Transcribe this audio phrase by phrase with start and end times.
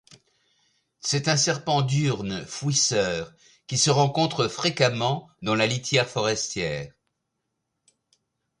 [0.99, 3.35] C'est un serpent diurne fouisseur
[3.67, 6.91] qui se rencontre fréquemment dans la litière forestière.